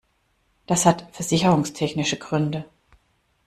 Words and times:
Das 0.65 0.87
hat 0.87 1.07
versicherungstechnische 1.11 2.17
Gründe. 2.17 2.65